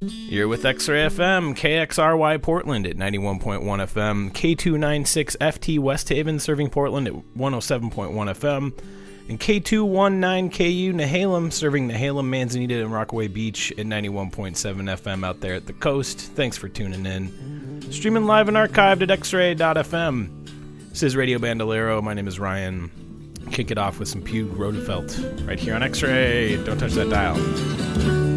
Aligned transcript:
You're 0.00 0.46
with 0.46 0.64
X-Ray 0.64 1.06
FM, 1.08 1.56
KXRY 1.56 2.40
Portland 2.40 2.86
at 2.86 2.96
91.1 2.96 3.62
FM, 3.62 4.30
K296FT 4.30 5.80
West 5.80 6.08
Haven 6.08 6.38
serving 6.38 6.70
Portland 6.70 7.08
at 7.08 7.14
107.1 7.14 7.90
FM, 7.92 8.78
and 9.28 9.40
K219KU 9.40 10.94
Nehalem 10.94 11.52
serving 11.52 11.88
Nehalem, 11.88 12.26
Manzanita, 12.26 12.80
and 12.80 12.92
Rockaway 12.92 13.26
Beach 13.26 13.72
at 13.72 13.86
91.7 13.86 14.54
FM 14.54 15.26
out 15.26 15.40
there 15.40 15.54
at 15.54 15.66
the 15.66 15.72
coast. 15.72 16.20
Thanks 16.20 16.56
for 16.56 16.68
tuning 16.68 17.04
in. 17.04 17.90
Streaming 17.90 18.26
live 18.26 18.46
and 18.46 18.56
archived 18.56 19.02
at 19.02 19.08
xray.fm. 19.08 20.90
This 20.90 21.02
is 21.02 21.16
Radio 21.16 21.40
Bandolero. 21.40 22.00
My 22.00 22.14
name 22.14 22.28
is 22.28 22.38
Ryan. 22.38 22.92
Kick 23.50 23.72
it 23.72 23.78
off 23.78 23.98
with 23.98 24.06
some 24.06 24.22
Pugh 24.22 24.46
Rogefeldt 24.46 25.48
right 25.48 25.58
here 25.58 25.74
on 25.74 25.82
X-Ray. 25.82 26.62
Don't 26.64 26.78
touch 26.78 26.92
that 26.92 27.10
dial. 27.10 28.27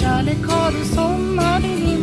Kärlek 0.00 0.46
har 0.46 0.72
du 0.72 0.84
sommar 0.84 1.58
är 1.58 1.86
din 1.86 1.97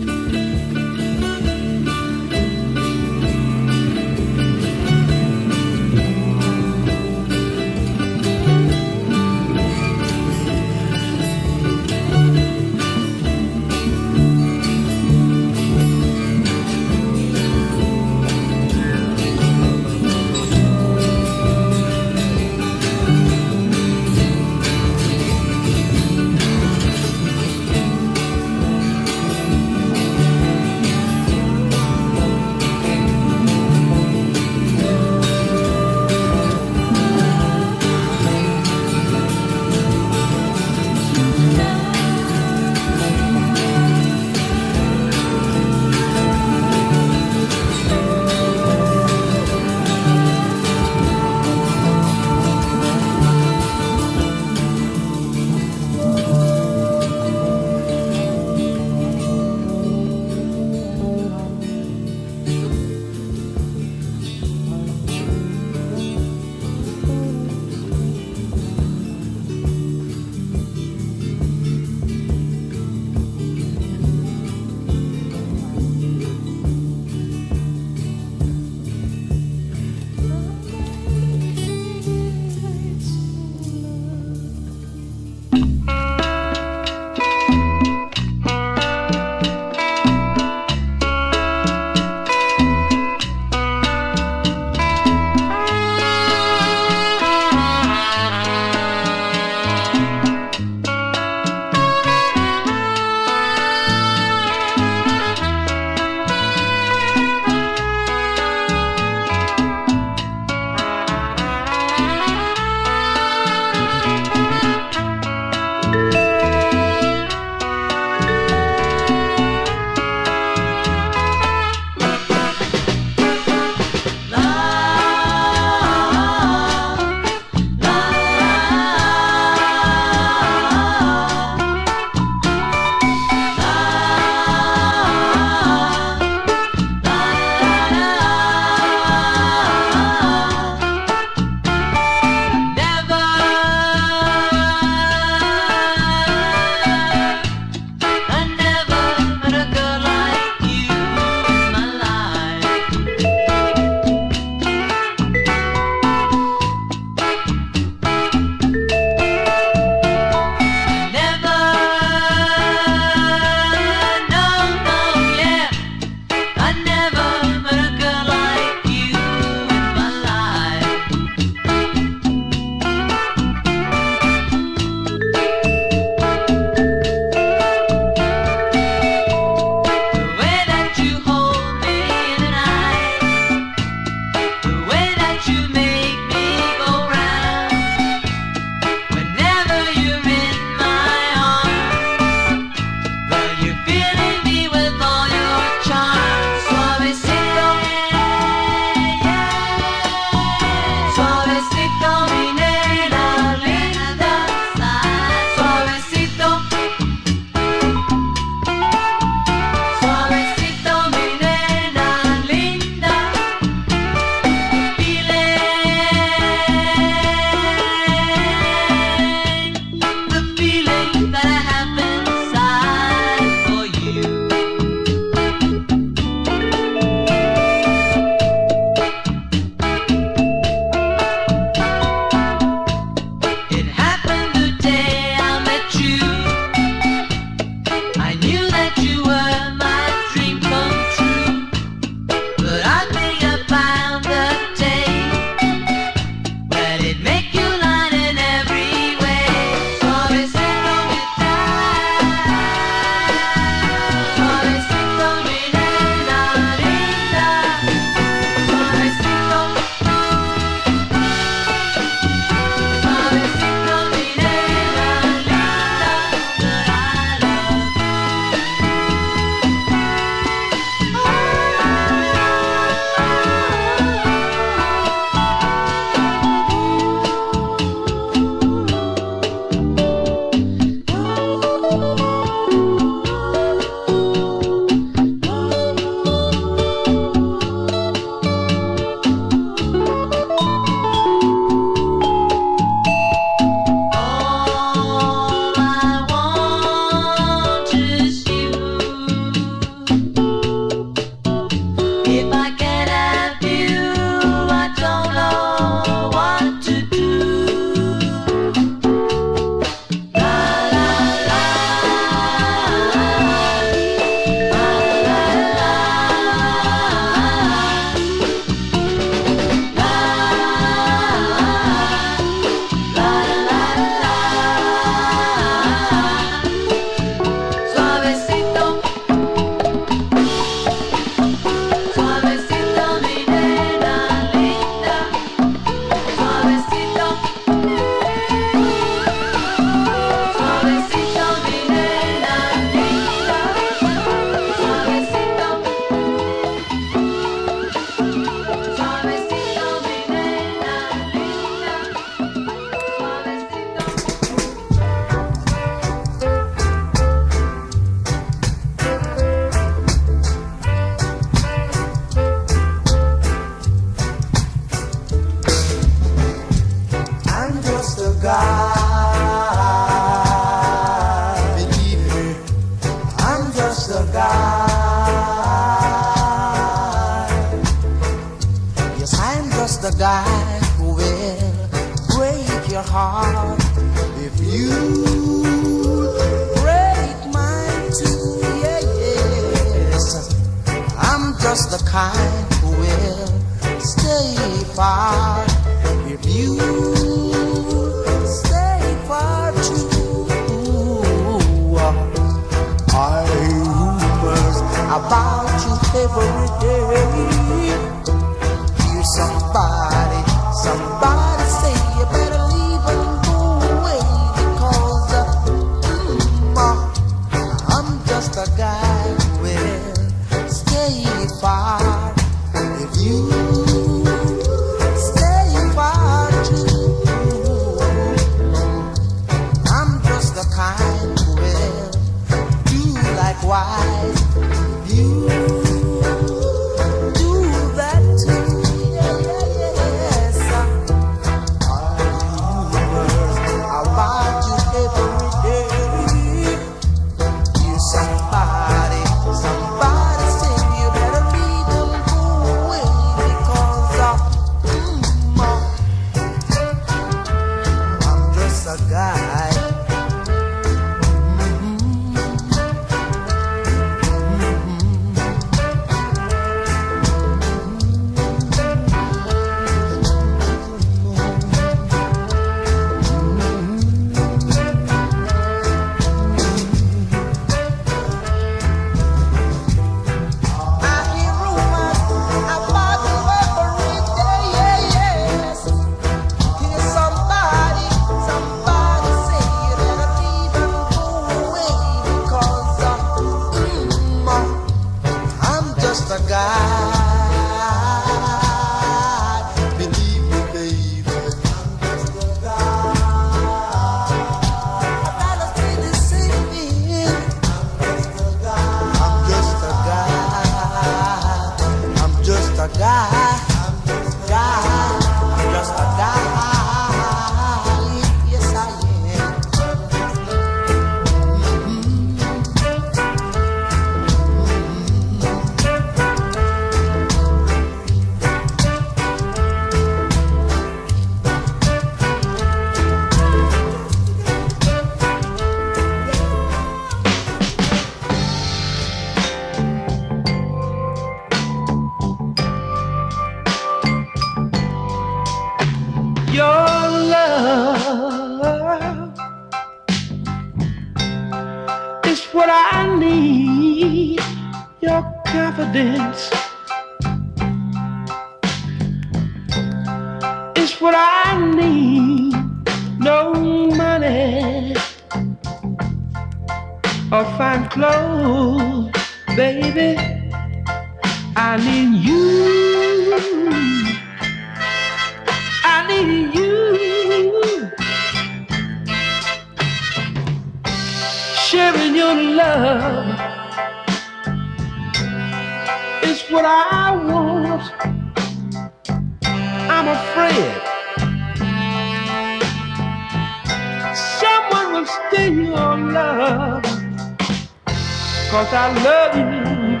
Cause 598.50 598.72
I 598.72 598.92
love 599.04 599.36
you. 599.36 600.00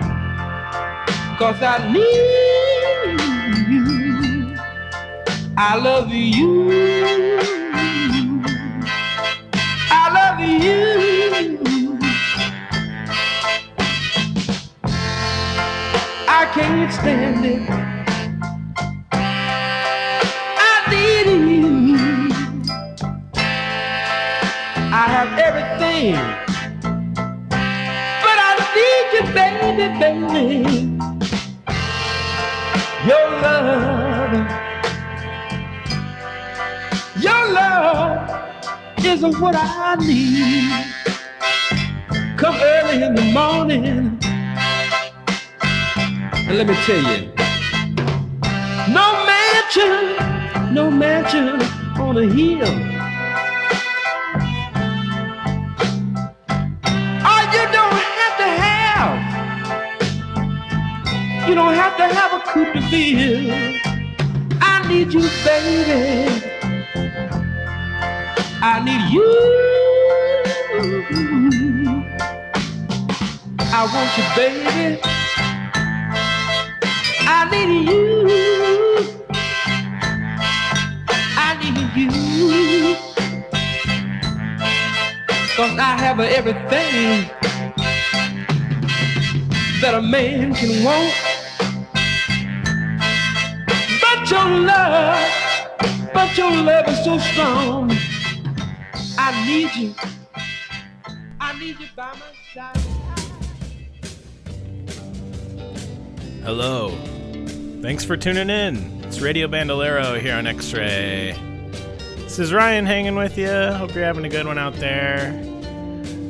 Cause 1.38 1.62
I 1.62 1.92
need 1.92 3.20
you. 3.70 4.56
I 5.56 5.76
love 5.76 6.10
you. 6.10 6.72
I 9.90 10.10
love 10.18 10.40
you. 10.40 11.98
I 16.28 16.44
can't 16.52 16.92
stand 16.92 17.46
it. 17.46 17.89
gave 30.10 30.22
me 30.32 30.98
your 33.06 33.26
love. 33.42 34.32
Your 37.20 37.52
love 37.52 39.04
is 39.04 39.22
what 39.38 39.54
I 39.56 39.96
need. 40.00 40.72
Come 42.36 42.56
early 42.60 43.02
in 43.02 43.14
the 43.14 43.22
morning. 43.32 44.18
And 46.32 46.58
let 46.58 46.66
me 46.66 46.74
tell 46.86 47.02
you, 47.10 47.32
no 48.92 49.06
mansion, 49.30 50.74
no 50.74 50.90
mansion 50.90 51.62
on 52.00 52.18
a 52.18 52.26
hill 52.26 52.89
have 62.12 62.32
a 62.32 62.40
coup 62.50 62.80
feel. 62.90 63.52
I 64.60 64.86
need 64.88 65.12
you, 65.12 65.22
baby. 65.44 66.42
I 68.62 68.80
need 68.84 69.12
you. 69.12 69.28
I 73.72 73.80
want 73.92 74.10
you, 74.18 74.24
baby. 74.36 75.00
I 77.26 77.38
need 77.50 77.70
you. 77.88 78.04
I 81.36 81.48
need 81.60 81.78
you. 81.96 82.96
Cause 85.56 85.78
I 85.78 85.96
have 85.98 86.20
everything 86.20 87.30
that 89.80 89.94
a 89.94 90.02
man 90.02 90.54
can 90.54 90.84
want 90.84 91.29
your 94.30 94.48
love, 94.48 95.30
but 96.14 96.38
your 96.38 96.50
love 96.50 96.88
is 96.88 97.04
so 97.04 97.18
strong. 97.18 97.90
I 99.18 99.44
need 99.46 99.74
you. 99.74 99.94
I 101.40 101.58
need 101.58 101.80
you 101.80 101.86
by 101.96 102.12
my 102.14 102.32
side. 102.54 102.76
Hello. 106.44 106.90
Thanks 107.82 108.04
for 108.04 108.16
tuning 108.16 108.50
in. 108.50 109.02
It's 109.04 109.20
Radio 109.20 109.48
Bandolero 109.48 110.20
here 110.20 110.34
on 110.34 110.46
X 110.46 110.72
Ray. 110.72 111.36
This 112.18 112.38
is 112.38 112.52
Ryan 112.52 112.86
hanging 112.86 113.16
with 113.16 113.36
you. 113.36 113.48
Hope 113.48 113.94
you're 113.94 114.04
having 114.04 114.24
a 114.24 114.28
good 114.28 114.46
one 114.46 114.58
out 114.58 114.74
there. 114.74 115.32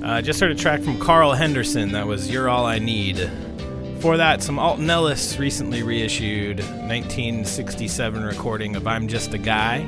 Uh, 0.02 0.22
just 0.22 0.40
heard 0.40 0.50
a 0.50 0.54
track 0.54 0.80
from 0.80 0.98
Carl 0.98 1.34
Henderson 1.34 1.92
that 1.92 2.06
was 2.06 2.30
You're 2.30 2.48
All 2.48 2.64
I 2.64 2.78
Need. 2.78 3.30
Before 4.00 4.16
that, 4.16 4.42
some 4.42 4.58
Alton 4.58 4.88
Ellis 4.88 5.38
recently 5.38 5.82
reissued 5.82 6.60
1967 6.60 8.24
recording 8.24 8.74
of 8.74 8.86
I'm 8.86 9.08
Just 9.08 9.34
a 9.34 9.38
Guy. 9.38 9.80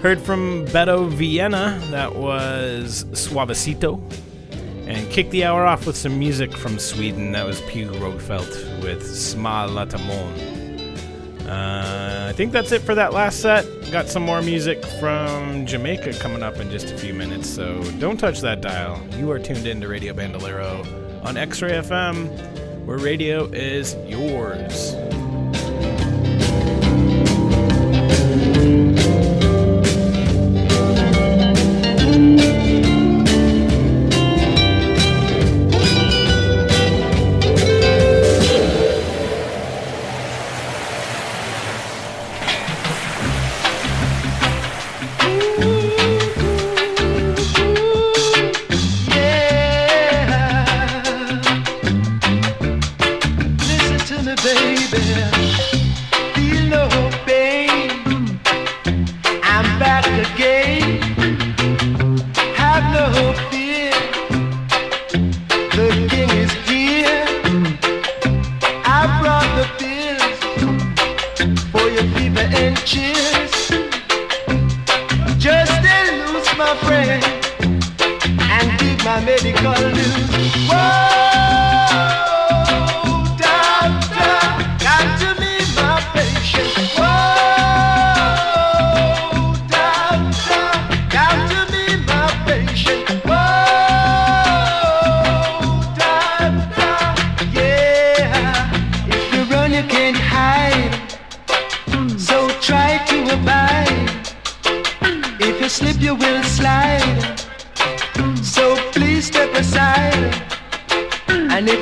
Heard 0.00 0.20
from 0.20 0.64
Beto 0.66 1.10
Villena, 1.10 1.80
that 1.90 2.14
was 2.14 3.04
Suavecito. 3.06 4.00
And 4.86 5.10
kicked 5.10 5.32
the 5.32 5.42
hour 5.42 5.66
off 5.66 5.88
with 5.88 5.96
some 5.96 6.16
music 6.20 6.56
from 6.56 6.78
Sweden, 6.78 7.32
that 7.32 7.44
was 7.44 7.60
Pugh 7.62 7.90
Rogefeldt 7.90 8.80
with 8.84 9.04
Sma 9.04 9.66
Latamon. 9.66 11.48
Uh, 11.48 12.28
I 12.28 12.32
think 12.34 12.52
that's 12.52 12.70
it 12.70 12.82
for 12.82 12.94
that 12.94 13.12
last 13.12 13.40
set. 13.40 13.66
Got 13.90 14.06
some 14.06 14.22
more 14.22 14.40
music 14.40 14.86
from 15.00 15.66
Jamaica 15.66 16.12
coming 16.20 16.44
up 16.44 16.58
in 16.58 16.70
just 16.70 16.92
a 16.92 16.96
few 16.96 17.12
minutes, 17.12 17.50
so 17.50 17.82
don't 17.98 18.18
touch 18.18 18.40
that 18.42 18.60
dial. 18.60 19.04
You 19.18 19.32
are 19.32 19.40
tuned 19.40 19.66
in 19.66 19.80
to 19.80 19.88
Radio 19.88 20.12
Bandolero 20.14 20.86
on 21.24 21.36
X 21.36 21.60
Ray 21.60 21.72
FM, 21.72 22.53
where 22.84 22.98
radio 22.98 23.46
is 23.46 23.96
yours. 24.06 25.03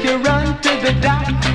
You 0.04 0.16
run 0.18 0.60
to 0.62 0.70
the 0.80 0.92
doc, 1.00 1.51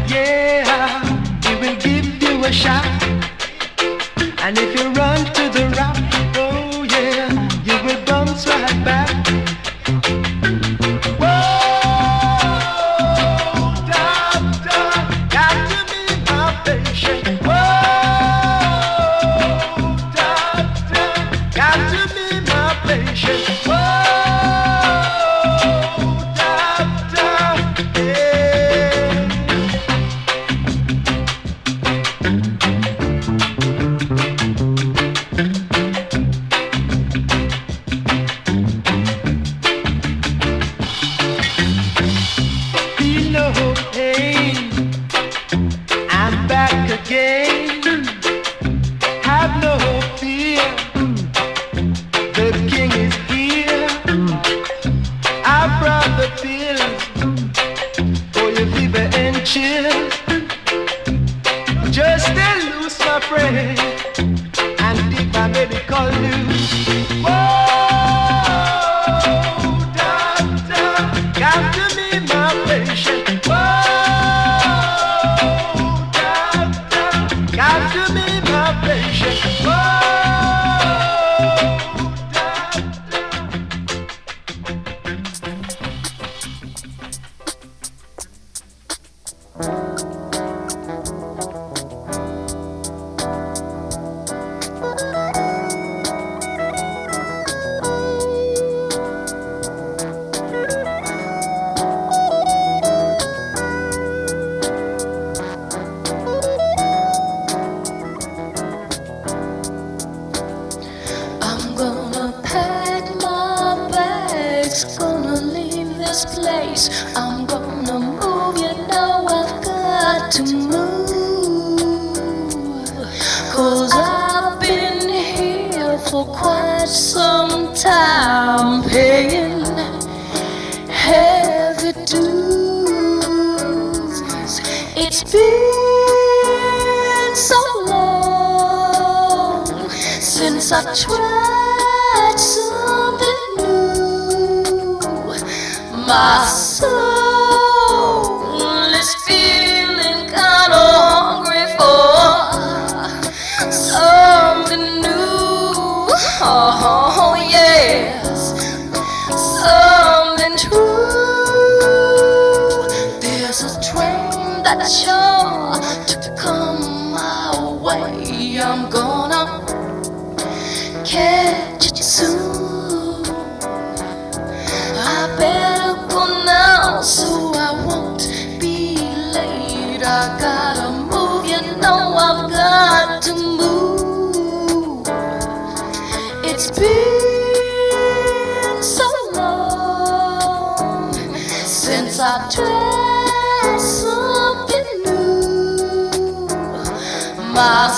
My 197.58 197.89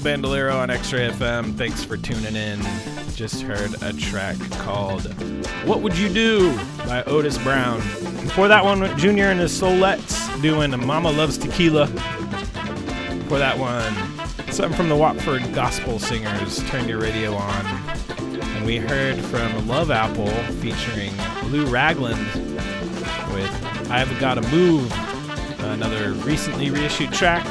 Bandolero 0.00 0.56
on 0.56 0.70
X-Ray 0.70 1.10
FM. 1.10 1.56
Thanks 1.56 1.84
for 1.84 1.96
tuning 1.96 2.36
in. 2.36 2.60
Just 3.14 3.42
heard 3.42 3.74
a 3.82 3.92
track 3.92 4.36
called 4.52 5.02
"What 5.64 5.80
Would 5.82 5.96
You 5.96 6.08
Do" 6.08 6.56
by 6.86 7.02
Otis 7.04 7.38
Brown. 7.38 7.78
Before 8.22 8.48
that 8.48 8.64
one, 8.64 8.96
Junior 8.98 9.26
and 9.26 9.40
his 9.40 9.52
Soullettes 9.52 10.40
doing 10.40 10.70
"Mama 10.86 11.10
Loves 11.10 11.38
Tequila." 11.38 11.86
For 13.28 13.38
that 13.38 13.58
one, 13.58 13.94
something 14.52 14.76
from 14.76 14.88
the 14.88 14.96
Watford 14.96 15.52
Gospel 15.52 15.98
Singers. 15.98 16.62
Turn 16.70 16.88
your 16.88 17.00
radio 17.00 17.34
on, 17.34 17.66
and 18.40 18.64
we 18.64 18.76
heard 18.76 19.16
from 19.16 19.66
Love 19.68 19.90
Apple 19.90 20.28
featuring 20.60 21.12
Lou 21.50 21.66
Ragland 21.66 22.26
with 23.32 23.90
"I've 23.90 24.18
Gotta 24.20 24.42
Move." 24.42 24.92
Another 25.60 26.12
recently 26.12 26.70
reissued 26.70 27.12
track. 27.12 27.44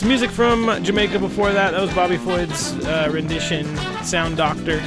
Some 0.00 0.08
music 0.08 0.30
from 0.30 0.82
Jamaica 0.82 1.18
before 1.18 1.52
that. 1.52 1.72
That 1.72 1.82
was 1.82 1.92
Bobby 1.92 2.16
Floyd's 2.16 2.72
uh, 2.86 3.10
rendition, 3.12 3.66
Sound 4.02 4.38
Doctor. 4.38 4.80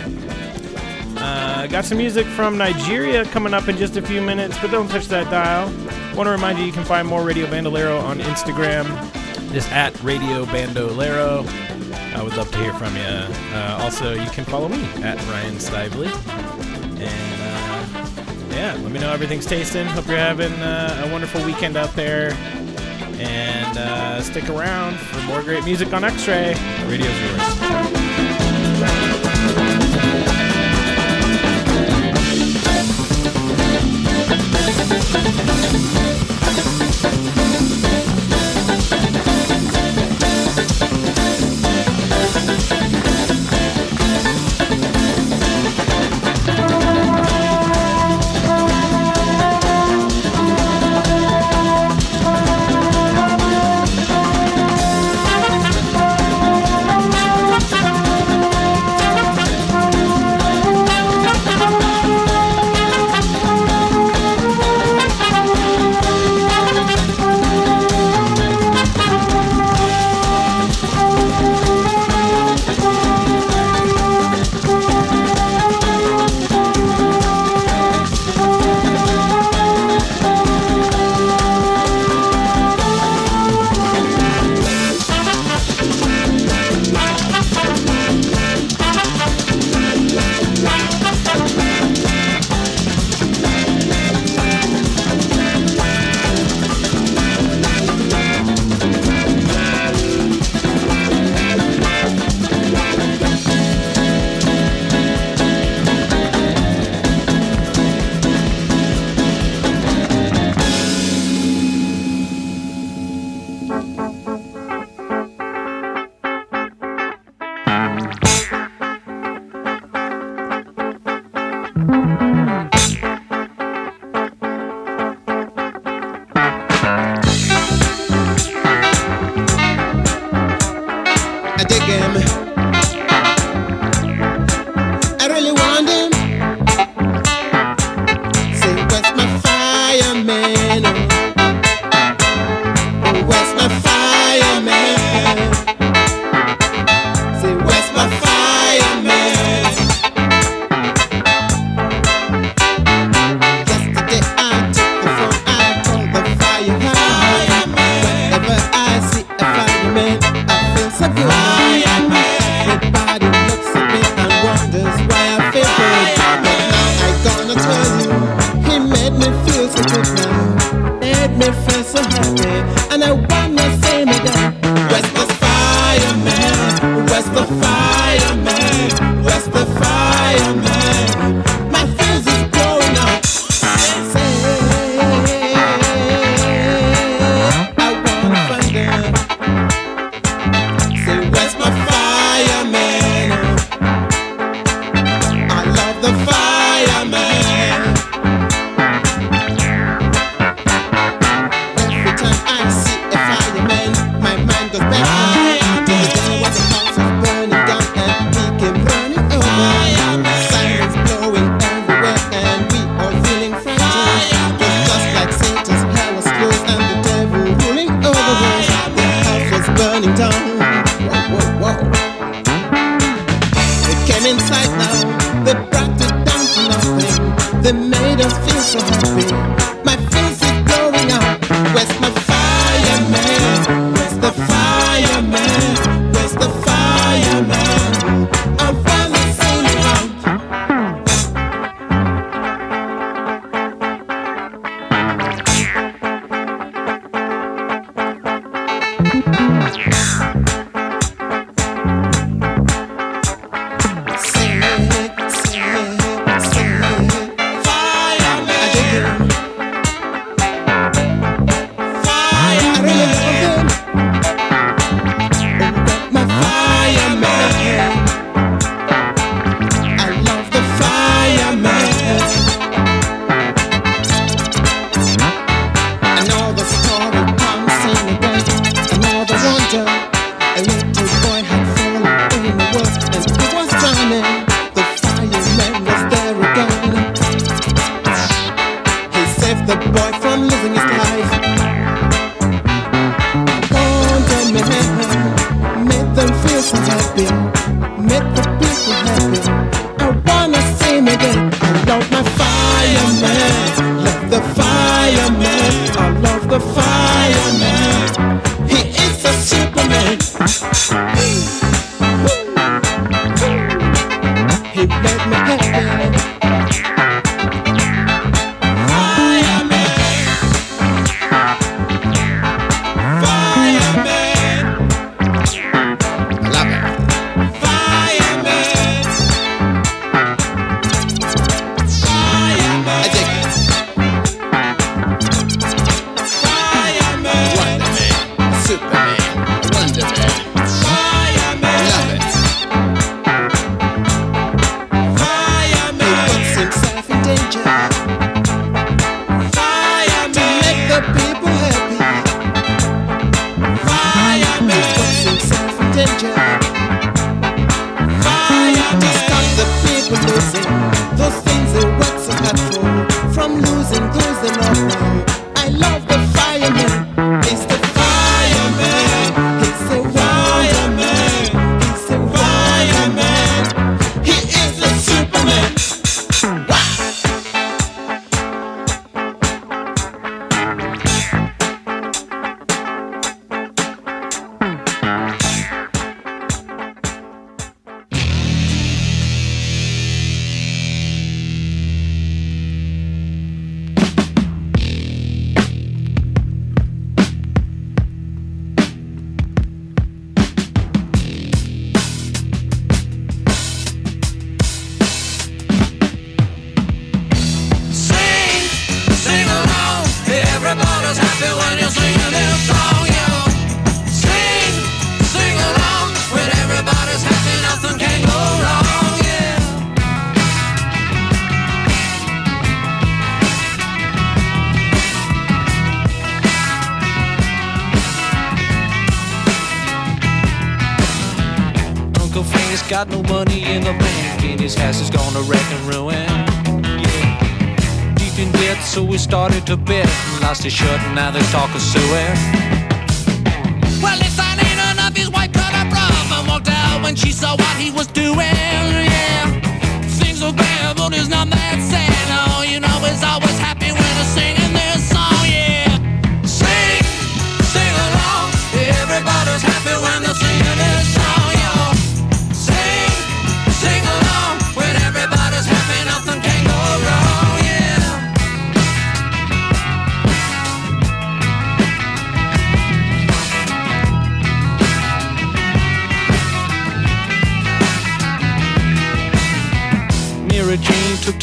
Uh, 1.18 1.68
got 1.68 1.86
some 1.86 2.00
music 2.00 2.26
from 2.26 2.58
Nigeria 2.58 3.24
coming 3.26 3.54
up 3.54 3.68
in 3.68 3.78
just 3.78 3.96
a 3.96 4.02
few 4.02 4.24
minutes, 4.24 4.58
but 4.60 4.72
don't 4.72 4.90
touch 4.90 5.06
that 5.10 5.30
dial. 5.30 5.68
Want 6.16 6.26
to 6.26 6.32
remind 6.32 6.58
you 6.58 6.66
you 6.66 6.72
can 6.72 6.84
find 6.84 7.08
more 7.08 7.24
Radio 7.24 7.46
Bandolero 7.46 8.00
on 8.00 8.22
Instagram, 8.22 8.88
just 9.54 9.72
at 9.72 10.02
Radio 10.02 10.48
Bandolero. 10.48 11.46
I 12.16 12.24
would 12.24 12.36
love 12.36 12.50
to 12.50 12.58
hear 12.58 12.74
from 12.74 12.96
you. 12.96 13.04
Uh, 13.04 13.78
also, 13.82 14.14
you 14.16 14.32
can 14.32 14.46
follow 14.46 14.68
me 14.68 14.84
at 15.04 15.24
Ryan 15.28 15.60
Stively. 15.60 16.08
And 17.00 17.42
uh, 17.44 18.56
yeah, 18.56 18.74
let 18.82 18.92
me 18.92 19.00
know 19.00 19.14
everything's 19.14 19.46
tasting. 19.46 19.86
Hope 19.86 20.08
you're 20.08 20.18
having 20.18 20.54
uh, 20.54 21.04
a 21.06 21.12
wonderful 21.12 21.46
weekend 21.46 21.78
out 21.78 21.96
there. 21.96 22.36
And 23.20 23.78
uh, 23.78 24.22
stick 24.22 24.50
around 24.50 24.98
for 24.98 25.22
more 25.28 25.42
great 25.44 25.64
music 25.64 25.94
on 25.94 26.04
X 26.04 26.28
Ray. 26.28 26.56
Radio's 26.88 27.20
yours. 27.22 27.40
I 36.46 36.93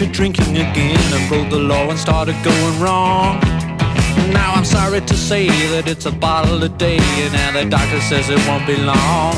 to 0.00 0.06
drinking 0.06 0.56
again 0.56 1.12
and 1.12 1.28
broke 1.28 1.50
the 1.50 1.58
law 1.58 1.90
and 1.90 1.98
started 1.98 2.34
going 2.42 2.80
wrong. 2.80 3.38
Now 4.32 4.54
I'm 4.54 4.64
sorry 4.64 5.02
to 5.02 5.14
say 5.14 5.46
that 5.72 5.86
it's 5.86 6.06
a 6.06 6.10
bottle 6.10 6.62
a 6.62 6.70
day, 6.70 6.96
and 6.96 7.32
now 7.34 7.52
the 7.52 7.68
doctor 7.68 8.00
says 8.00 8.30
it 8.30 8.40
won't 8.48 8.66
be 8.66 8.78
long. 8.78 9.34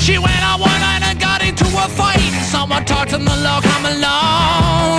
She 0.00 0.18
went 0.18 0.42
on 0.50 0.58
one 0.58 0.80
night 0.80 1.02
and 1.04 1.20
got 1.20 1.40
into 1.46 1.66
a 1.66 1.86
fight. 1.86 2.18
Someone 2.50 2.84
talked 2.84 3.12
and 3.12 3.24
the 3.24 3.36
law 3.46 3.60
come 3.60 3.86
along. 3.86 4.95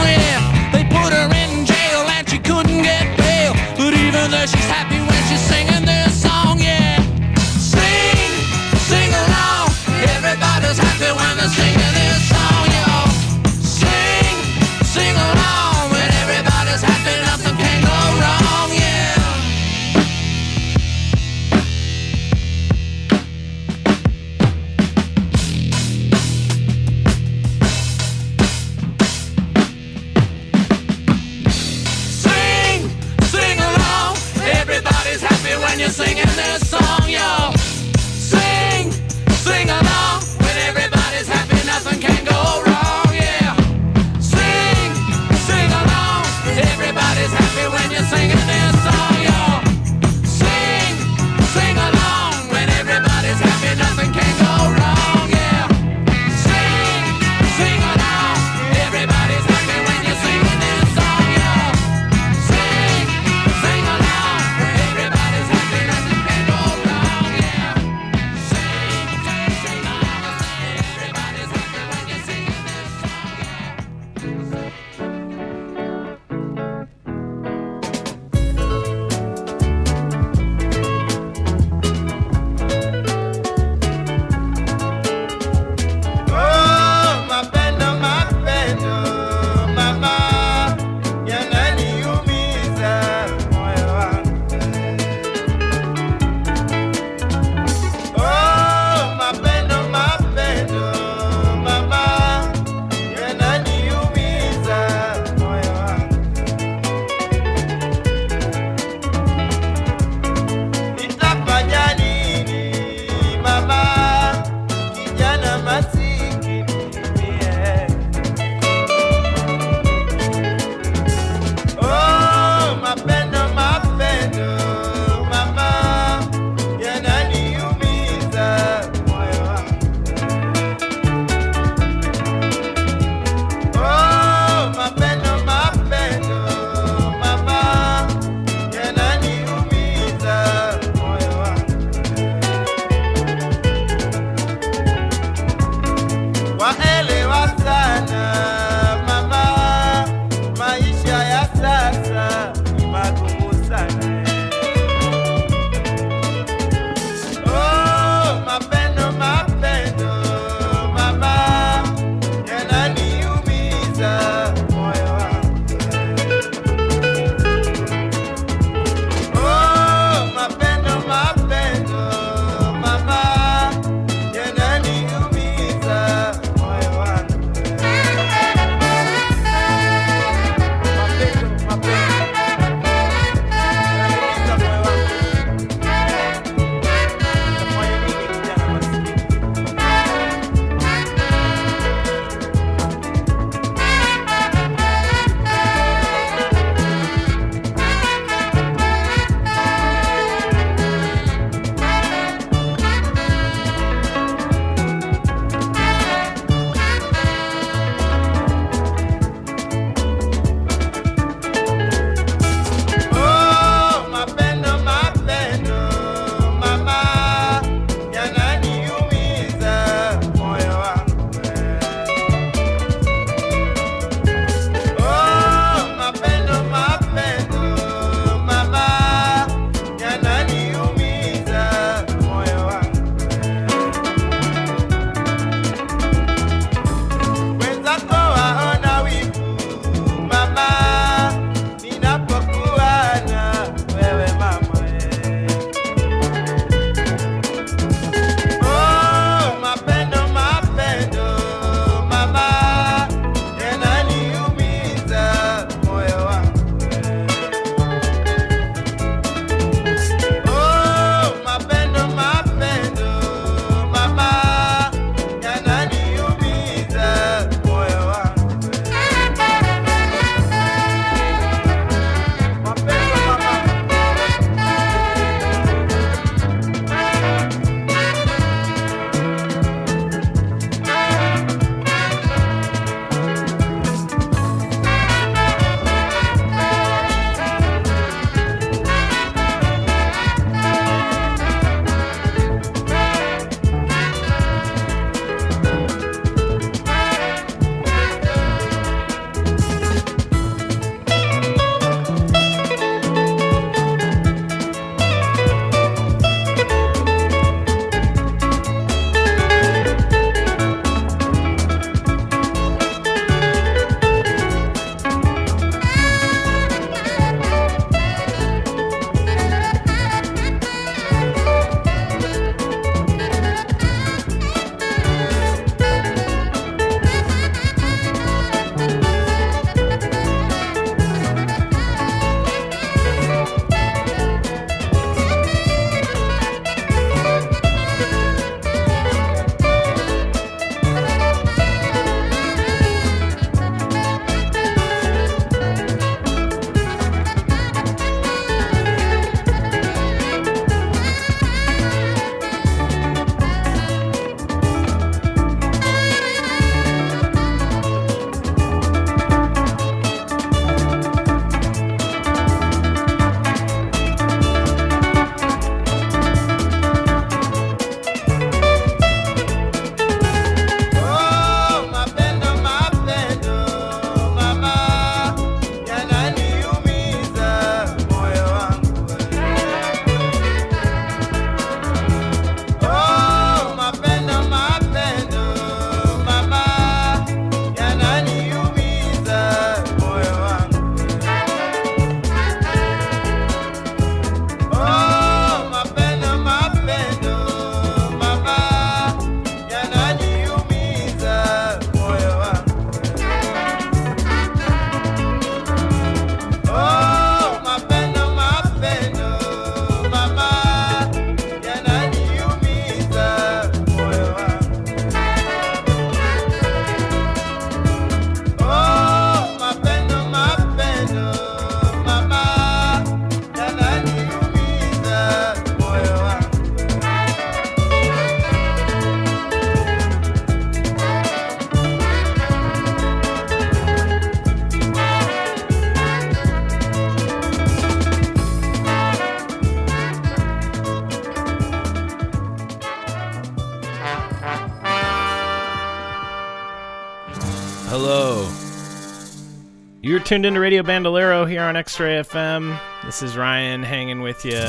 Tuned 450.28 450.46
into 450.46 450.60
Radio 450.60 450.84
Bandolero 450.84 451.46
here 451.46 451.62
on 451.62 451.78
X-Ray 451.78 452.20
FM. 452.20 452.78
This 453.06 453.24
is 453.24 453.38
Ryan 453.38 453.82
hanging 453.82 454.20
with 454.20 454.44
you. 454.44 454.60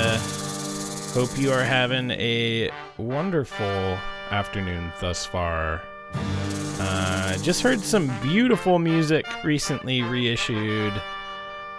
Hope 1.20 1.36
you 1.36 1.50
are 1.50 1.64
having 1.64 2.12
a 2.12 2.70
wonderful 2.96 3.98
afternoon 4.30 4.92
thus 5.00 5.26
far. 5.26 5.82
Uh, 6.14 7.36
just 7.38 7.60
heard 7.60 7.80
some 7.80 8.06
beautiful 8.20 8.78
music 8.78 9.26
recently 9.42 10.00
reissued 10.02 10.92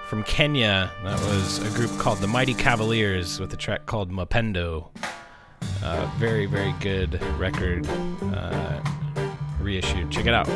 from 0.08 0.24
Kenya. 0.24 0.92
That 1.06 1.18
was 1.22 1.60
a 1.60 1.74
group 1.78 1.98
called 2.02 2.18
the 2.18 2.28
Mighty 2.28 2.56
Cavaliers 2.56 3.40
with 3.40 3.54
a 3.54 3.58
track 3.58 3.86
called 3.86 4.12
Mapendo. 4.12 4.90
Uh, 5.82 6.12
very, 6.18 6.48
very 6.48 6.74
good 6.82 7.24
record 7.40 7.88
uh, 7.88 8.82
reissued. 9.62 10.12
Check 10.12 10.26
it 10.26 10.34
out. 10.34 10.50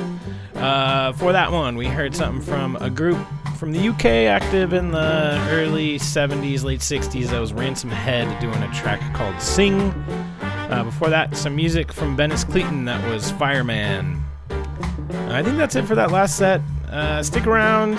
Uh, 0.64 1.11
for 1.14 1.34
that 1.34 1.51
one, 1.51 1.76
we 1.76 1.88
heard 1.88 2.16
something 2.16 2.41
from 2.41 2.78
a 2.78 2.89
group 2.89 3.18
from 3.57 3.74
the 3.74 3.89
UK 3.89 4.05
active 4.05 4.72
in 4.72 4.91
the 4.91 5.38
early 5.51 5.99
70s, 5.99 6.64
late 6.64 6.80
60s. 6.80 7.28
That 7.28 7.39
was 7.39 7.51
Ransome 7.51 7.89
Head 7.89 8.39
doing 8.39 8.64
a 8.64 8.74
track 8.74 9.01
called 9.14 9.41
Sing. 9.41 9.82
Uh, 10.41 10.84
before 10.86 11.09
that, 11.09 11.36
some 11.36 11.53
music 11.53 11.91
from 11.91 12.16
Benis 12.16 12.49
Cletin. 12.49 12.86
That 12.86 13.05
was 13.09 13.32
Fireman. 13.32 14.24
I 15.11 15.43
think 15.43 15.57
that's 15.57 15.76
it 15.76 15.86
for 15.86 15.95
that 15.95 16.11
last 16.11 16.38
set. 16.38 16.61
Uh, 16.89 17.22
stick 17.22 17.45
around. 17.45 17.95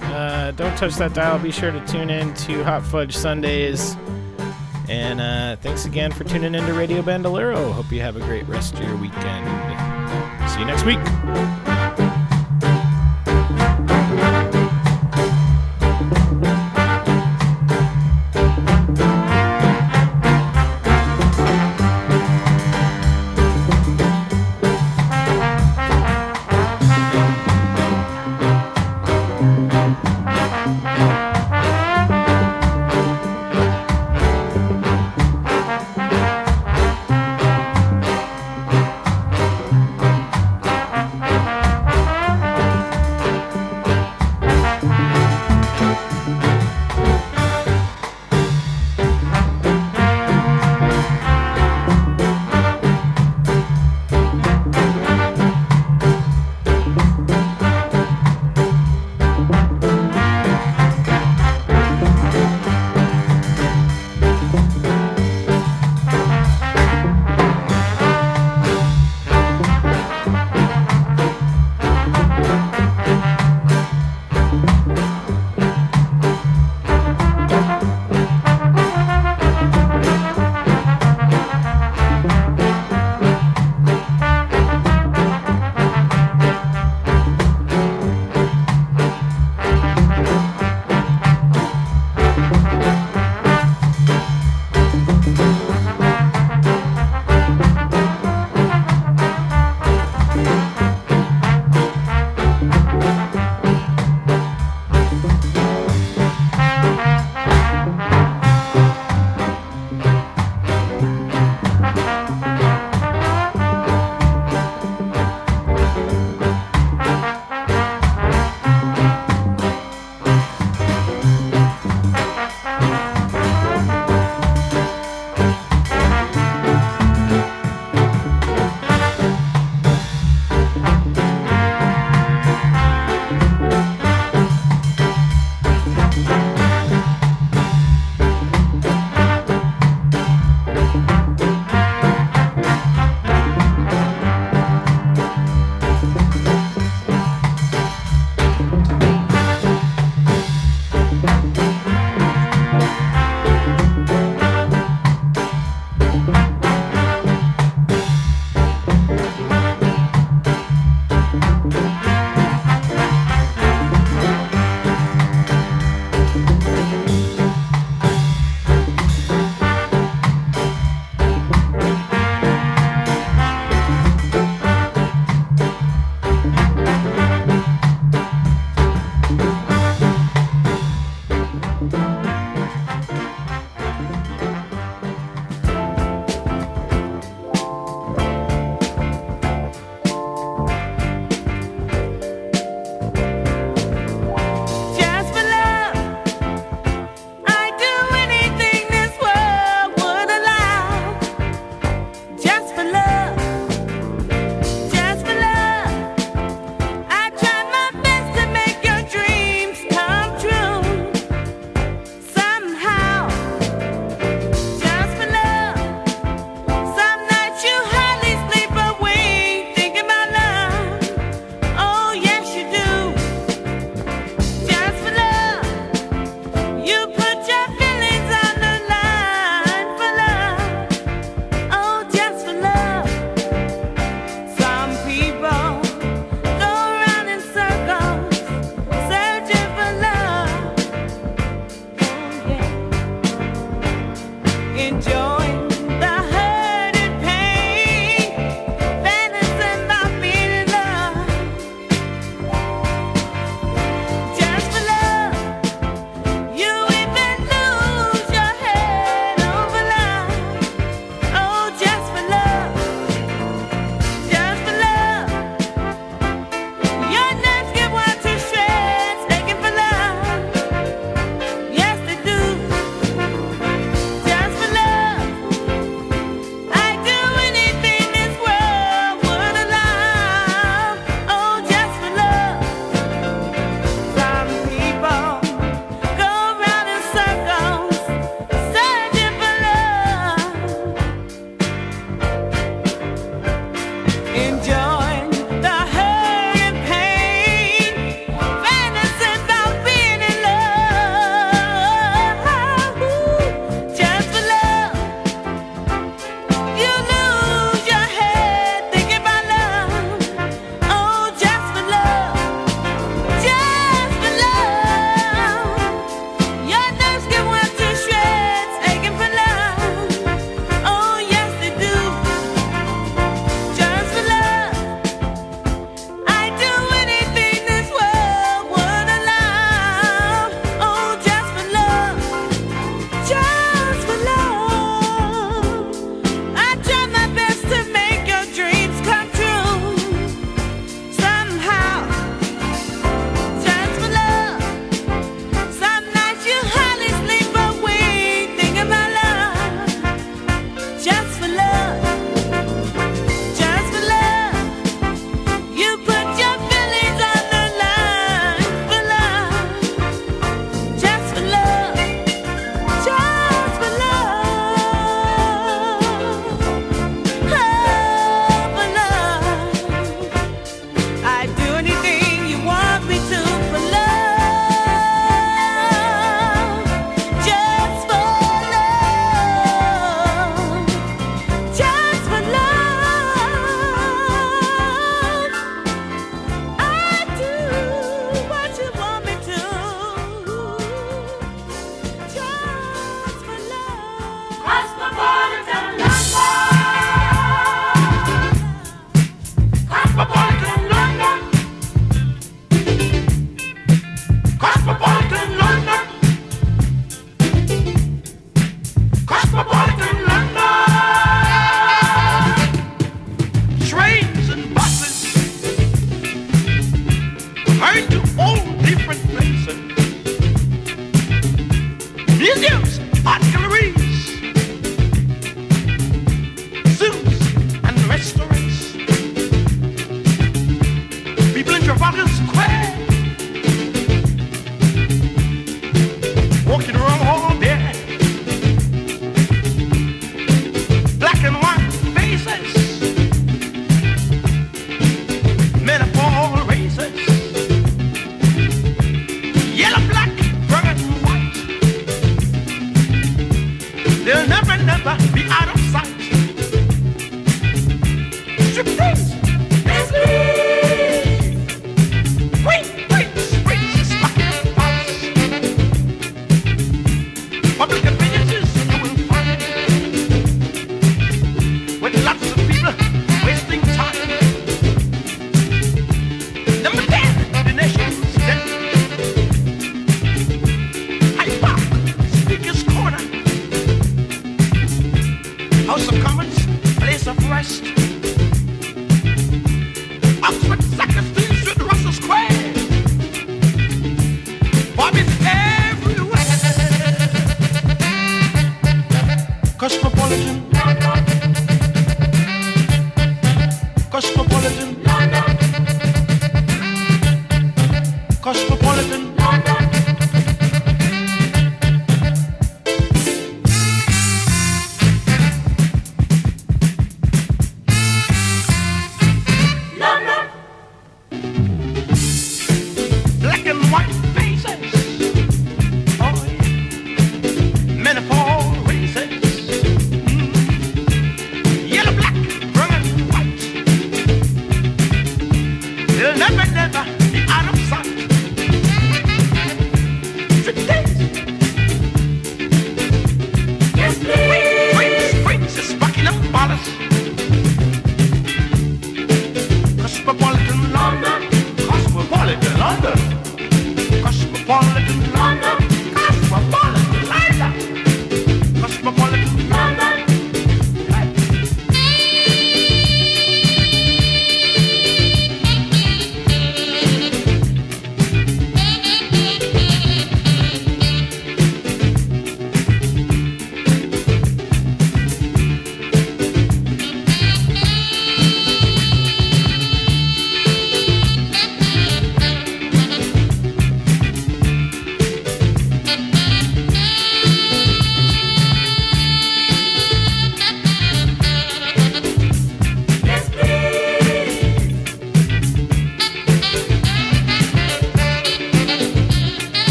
Uh, 0.00 0.52
don't 0.52 0.76
touch 0.78 0.94
that 0.94 1.12
dial. 1.12 1.38
Be 1.38 1.52
sure 1.52 1.72
to 1.72 1.86
tune 1.86 2.08
in 2.08 2.32
to 2.34 2.64
Hot 2.64 2.82
Fudge 2.86 3.14
Sundays. 3.14 3.96
And 4.88 5.20
uh, 5.20 5.56
thanks 5.56 5.84
again 5.84 6.10
for 6.10 6.24
tuning 6.24 6.54
in 6.54 6.64
to 6.64 6.72
Radio 6.72 7.02
Bandolero. 7.02 7.70
Hope 7.72 7.92
you 7.92 8.00
have 8.00 8.16
a 8.16 8.20
great 8.20 8.48
rest 8.48 8.74
of 8.74 8.80
your 8.84 8.96
weekend. 8.96 9.46
See 10.50 10.60
you 10.60 10.64
next 10.64 10.84
week. 10.86 11.65